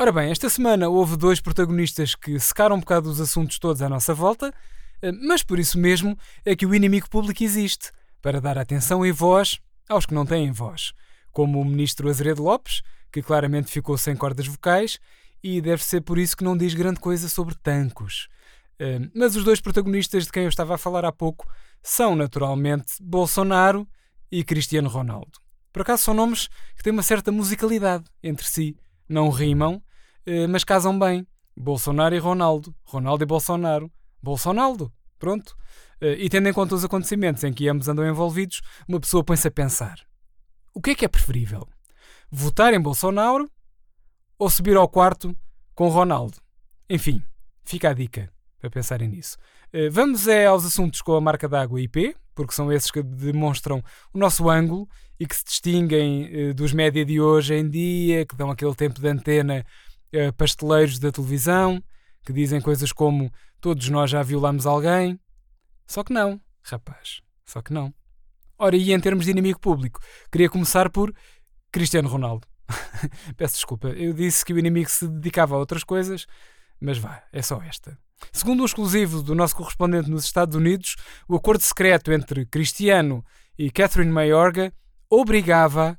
[0.00, 3.88] Ora bem, esta semana houve dois protagonistas que secaram um bocado os assuntos todos à
[3.90, 4.50] nossa volta,
[5.02, 7.92] eh, mas por isso mesmo é que o inimigo público existe
[8.22, 9.60] para dar atenção e voz
[9.90, 10.94] aos que não têm voz,
[11.30, 12.80] como o ministro Azeredo Lopes,
[13.12, 14.98] que claramente ficou sem cordas vocais
[15.42, 18.26] e deve ser por isso que não diz grande coisa sobre tancos.
[18.78, 21.46] Eh, mas os dois protagonistas de quem eu estava a falar há pouco
[21.82, 23.86] são naturalmente Bolsonaro
[24.32, 25.38] e Cristiano Ronaldo.
[25.70, 29.82] Por acaso são nomes que têm uma certa musicalidade entre si, não rimam,
[30.48, 31.26] mas casam bem.
[31.56, 33.90] Bolsonaro e Ronaldo, Ronaldo e Bolsonaro,
[34.22, 35.56] Bolsonaro, pronto.
[36.00, 39.46] Eh, e tendo em conta os acontecimentos em que ambos andam envolvidos, uma pessoa põe-se
[39.46, 40.00] a pensar:
[40.74, 41.68] o que é que é preferível?
[42.30, 43.50] Votar em Bolsonaro
[44.38, 45.36] ou subir ao quarto
[45.74, 46.38] com Ronaldo?
[46.88, 47.22] Enfim,
[47.64, 49.36] fica a dica para pensarem nisso.
[49.72, 53.82] Eh, vamos é aos assuntos com a marca d'água IP, porque são esses que demonstram
[54.14, 58.50] o nosso ângulo e que se distinguem dos média de hoje em dia, que dão
[58.50, 59.66] aquele tempo de antena
[60.14, 61.82] uh, pasteleiros da televisão
[62.24, 65.18] que dizem coisas como todos nós já violamos alguém.
[65.86, 67.92] Só que não, rapaz, só que não.
[68.58, 70.00] Ora, e em termos de inimigo público,
[70.30, 71.14] queria começar por
[71.72, 72.46] Cristiano Ronaldo.
[73.36, 76.26] Peço desculpa, eu disse que o inimigo se dedicava a outras coisas,
[76.80, 77.98] mas vá, é só esta.
[78.32, 83.24] Segundo um exclusivo do nosso correspondente nos Estados Unidos, o acordo secreto entre Cristiano
[83.58, 84.72] e Catherine Mayorga
[85.08, 85.98] obrigava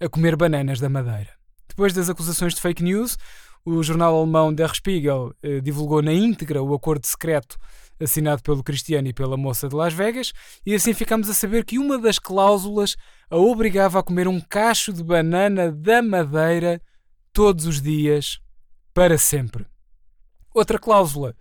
[0.00, 1.37] a comer bananas da Madeira.
[1.78, 3.16] Depois das acusações de fake news,
[3.64, 7.56] o jornal alemão Der Spiegel eh, divulgou na íntegra o acordo secreto
[8.00, 10.32] assinado pelo Cristiano e pela moça de Las Vegas,
[10.66, 12.96] e assim ficamos a saber que uma das cláusulas
[13.30, 16.82] a obrigava a comer um cacho de banana da Madeira
[17.32, 18.40] todos os dias,
[18.92, 19.64] para sempre.
[20.52, 21.32] Outra cláusula,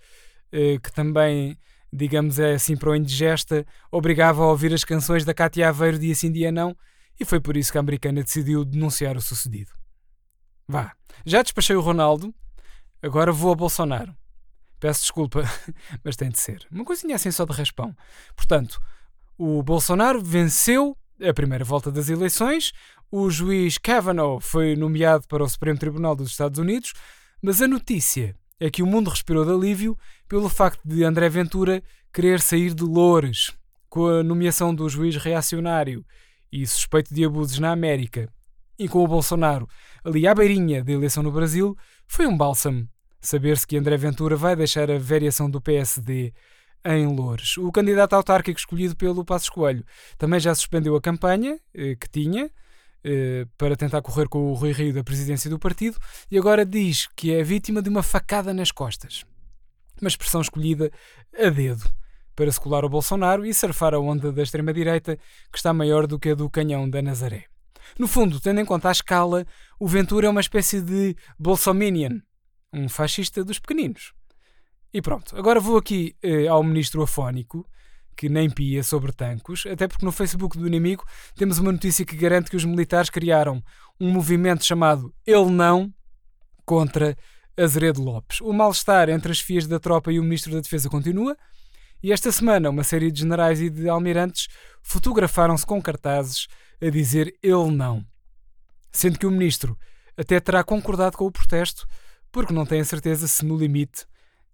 [0.52, 1.58] eh, que também,
[1.92, 6.14] digamos, é assim para o indigesta, obrigava a ouvir as canções da Cátia Aveiro dia
[6.14, 6.78] sim dia não,
[7.20, 9.77] e foi por isso que a americana decidiu denunciar o sucedido.
[10.68, 10.94] Vá.
[11.26, 12.34] Já despachei o Ronaldo,
[13.02, 14.16] agora vou a Bolsonaro.
[14.80, 15.44] Peço desculpa,
[16.04, 16.66] mas tem de ser.
[16.72, 17.96] Uma coisinha assim só de raspão.
[18.36, 18.80] Portanto,
[19.38, 22.74] o Bolsonaro venceu a primeira volta das eleições,
[23.10, 26.94] o juiz Kavanaugh foi nomeado para o Supremo Tribunal dos Estados Unidos,
[27.42, 31.82] mas a notícia é que o mundo respirou de alívio pelo facto de André Ventura
[32.14, 33.56] querer sair de Loures
[33.90, 36.06] com a nomeação do juiz reacionário
[36.52, 38.30] e suspeito de abusos na América
[38.78, 39.68] e com o Bolsonaro
[40.04, 41.76] ali à beirinha da eleição no Brasil,
[42.08, 42.88] foi um bálsamo
[43.20, 46.34] saber-se que André Ventura vai deixar a variação do PSD
[46.86, 47.58] em Loures.
[47.58, 49.84] O candidato autárquico escolhido pelo Passos Coelho
[50.18, 52.50] também já suspendeu a campanha eh, que tinha
[53.04, 55.98] eh, para tentar correr com o Rui Rio da presidência do partido
[56.32, 59.26] e agora diz que é vítima de uma facada nas costas.
[60.00, 60.92] Uma expressão escolhida
[61.38, 61.90] a dedo
[62.36, 65.18] para se colar ao Bolsonaro e surfar a onda da extrema-direita
[65.52, 67.46] que está maior do que a do canhão da Nazaré.
[67.98, 69.46] No fundo, tendo em conta a escala,
[69.80, 72.20] o Ventura é uma espécie de Bolsominion,
[72.74, 74.14] um fascista dos pequeninos.
[74.94, 77.66] E pronto, agora vou aqui eh, ao ministro afónico,
[78.16, 81.06] que nem pia sobre tancos, até porque no Facebook do inimigo
[81.36, 83.64] temos uma notícia que garante que os militares criaram
[84.00, 85.94] um movimento chamado Ele Não
[86.66, 87.16] contra
[87.56, 88.42] Azeredo Lopes.
[88.42, 91.38] O mal-estar entre as fias da tropa e o ministro da Defesa continua,
[92.02, 94.48] e esta semana uma série de generais e de almirantes
[94.82, 96.48] fotografaram-se com cartazes
[96.82, 98.06] a dizer ele não.
[98.92, 99.78] Sendo que o ministro
[100.16, 101.86] até terá concordado com o protesto,
[102.32, 104.06] porque não tem a certeza se no limite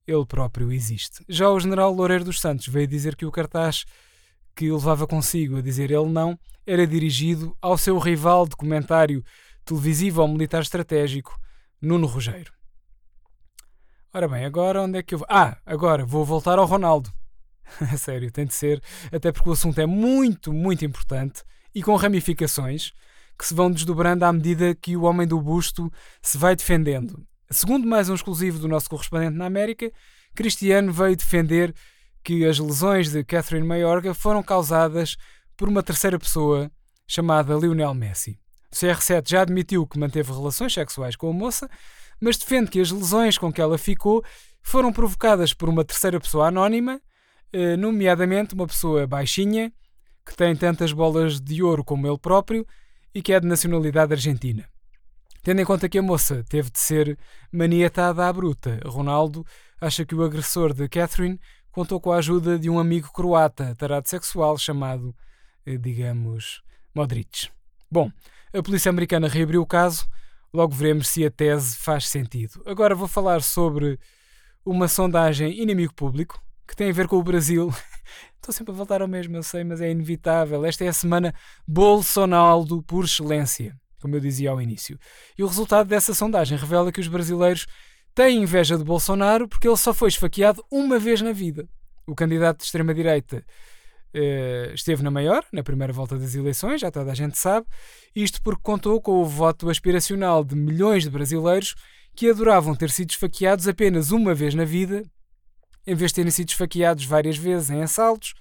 [0.06, 1.24] ele próprio existe.
[1.30, 3.86] Já o general Loureiro dos Santos veio dizer que o cartaz
[4.56, 9.24] que levava consigo a dizer ele não era dirigido ao seu rival de comentário
[9.66, 11.38] televisivo ou militar estratégico,
[11.82, 12.54] Nuno Rogério.
[14.14, 15.28] Ora bem, agora onde é que eu vou?
[15.30, 17.12] Ah, agora vou voltar ao Ronaldo.
[17.80, 18.82] A sério, tem de ser,
[19.12, 21.44] até porque o assunto é muito, muito importante
[21.74, 22.92] e com ramificações
[23.38, 25.92] que se vão desdobrando à medida que o homem do busto
[26.22, 27.26] se vai defendendo.
[27.50, 29.92] Segundo mais um exclusivo do nosso correspondente na América,
[30.36, 31.74] Cristiano veio defender
[32.24, 35.18] que as lesões de Catherine Mayorga foram causadas
[35.58, 36.72] por uma terceira pessoa
[37.08, 38.40] chamada Lionel Messi.
[38.72, 41.70] O CR7 já admitiu que manteve relações sexuais com a moça,
[42.20, 44.24] mas defende que as lesões com que ela ficou
[44.62, 47.00] foram provocadas por uma terceira pessoa anónima,
[47.78, 49.72] nomeadamente uma pessoa baixinha,
[50.26, 52.66] que tem tantas bolas de ouro como ele próprio
[53.14, 54.68] e que é de nacionalidade argentina.
[55.44, 57.18] Tendo em conta que a moça teve de ser
[57.52, 59.46] maniatada à bruta, Ronaldo
[59.80, 61.40] acha que o agressor de Catherine
[61.70, 65.14] contou com a ajuda de um amigo croata, tarado sexual, chamado,
[65.66, 66.64] eh, digamos,
[66.96, 67.50] Modric.
[67.92, 68.10] Bom,
[68.54, 70.08] a polícia americana reabriu o caso,
[70.54, 72.64] logo veremos se a tese faz sentido.
[72.66, 74.00] Agora vou falar sobre
[74.66, 77.74] uma sondagem inimigo público que tem a ver com o Brasil
[78.44, 80.66] Estou sempre a voltar ao mesmo, eu sei, mas é inevitável.
[80.66, 81.34] Esta é a semana
[81.66, 83.74] Bolsonaro por excelência.
[84.02, 85.00] como eu dizia ao início.
[85.38, 87.66] E o resultado dessa sondagem revela que os brasileiros
[88.14, 91.70] têm inveja de Bolsonaro porque ele só foi esfaqueado uma vez na vida.
[92.06, 93.46] O candidato de extrema-direita
[94.14, 97.66] eh, esteve na maior, na primeira volta das eleições, já toda a gente sabe,
[98.14, 101.76] isto porque contou com o voto aspiracional de milhões de brasileiros
[102.14, 105.02] que adoravam ter sido esfaqueados apenas uma vez na vida,
[105.86, 108.34] em vez de terem sido esfaqueados várias vezes em assaltos,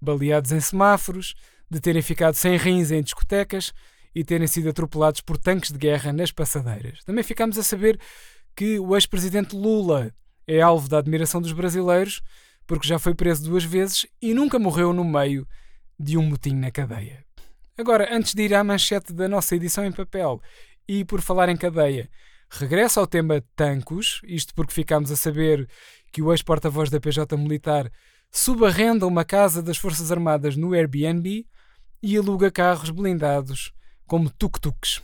[0.00, 1.34] baleados em semáforos,
[1.70, 3.72] de terem ficado sem rins em discotecas
[4.14, 7.02] e terem sido atropelados por tanques de guerra nas passadeiras.
[7.04, 7.98] Também ficamos a saber
[8.54, 10.12] que o ex-presidente Lula
[10.46, 12.20] é alvo da admiração dos brasileiros
[12.66, 15.46] porque já foi preso duas vezes e nunca morreu no meio
[15.98, 17.24] de um motim na cadeia.
[17.76, 20.40] Agora, antes de ir à manchete da nossa edição em papel
[20.86, 22.08] e por falar em cadeia,
[22.50, 25.68] regressa ao tema Tancos, isto porque ficámos a saber
[26.12, 27.90] que o ex-porta-voz da PJ Militar
[28.30, 31.46] subarrenda uma casa das Forças Armadas no Airbnb
[32.02, 33.72] e aluga carros blindados
[34.06, 35.02] como tuk-tuks.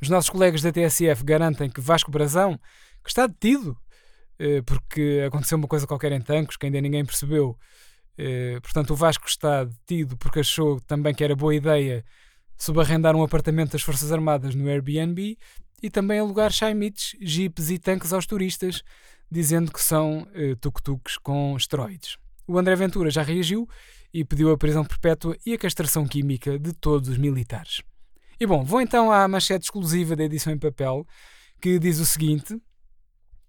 [0.00, 2.60] Os nossos colegas da TSF garantem que Vasco Brazão,
[3.02, 3.76] que está detido
[4.38, 7.58] eh, porque aconteceu uma coisa qualquer em Tancos que ainda ninguém percebeu.
[8.18, 12.04] Eh, portanto, o Vasco está detido porque achou também que era boa ideia
[12.56, 15.38] subarrendar um apartamento das Forças Armadas no Airbnb
[15.82, 18.82] e também alugar chaimites, jipes e tanques aos turistas,
[19.30, 22.16] dizendo que são eh, tuk-tuks com esteroides.
[22.46, 23.68] O André Ventura já reagiu
[24.12, 27.82] e pediu a prisão perpétua e a castração química de todos os militares.
[28.38, 31.06] E bom, vou então à manchete exclusiva da edição em papel,
[31.60, 32.60] que diz o seguinte: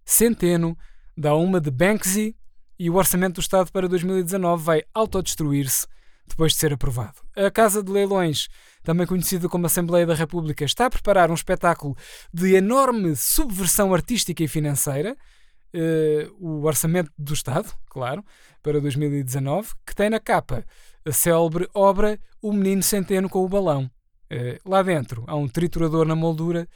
[0.06, 0.77] Centeno
[1.15, 2.35] dá uma de Banksy
[2.79, 5.88] e o orçamento do Estado para 2019 vai autodestruir-se
[6.27, 7.21] depois de ser aprovado.
[7.35, 8.47] A Casa de Leilões,
[8.83, 11.95] também conhecida como Assembleia da República, está a preparar um espetáculo
[12.33, 15.18] de enorme subversão artística e financeira.
[15.74, 18.24] Uh, o orçamento do Estado, claro,
[18.64, 20.66] para 2019, que tem na capa
[21.06, 23.90] a célebre obra O Menino Centeno com o Balão.
[24.31, 26.68] Uh, lá dentro há um triturador na moldura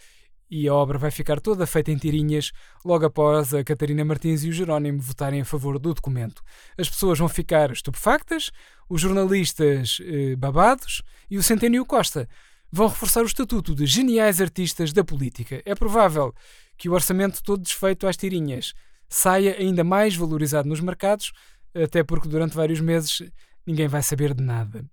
[0.52, 2.52] e a obra vai ficar toda feita em tirinhas
[2.84, 6.44] logo após a Catarina Martins e o Jerónimo votarem a favor do documento.
[6.78, 8.52] As pessoas vão ficar estupefactas,
[8.90, 12.28] os jornalistas eh, babados e o Centênio Costa
[12.70, 15.62] vão reforçar o estatuto de geniais artistas da política.
[15.66, 16.34] É provável
[16.82, 18.74] que o orçamento todo desfeito às tirinhas
[19.08, 21.32] saia ainda mais valorizado nos mercados,
[21.76, 23.22] até porque durante vários meses
[23.68, 24.84] ninguém vai saber de nada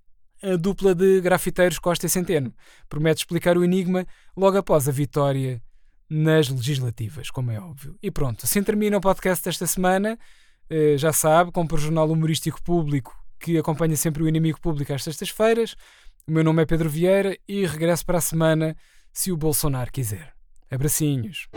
[0.42, 2.54] a dupla de grafiteiros Costa e Centeno.
[2.88, 4.06] Promete explicar o enigma
[4.36, 5.62] logo após a vitória
[6.08, 7.96] nas legislativas, como é óbvio.
[8.02, 10.18] E pronto, assim termina o podcast desta semana.
[10.70, 15.02] Eh, já sabe, compra o jornal humorístico público que acompanha sempre o inimigo público às
[15.02, 15.74] sextas-feiras.
[16.26, 18.76] O meu nome é Pedro Vieira e regresso para a semana
[19.12, 20.38] se o Bolsonaro quiser.
[20.70, 21.48] Abracinhos.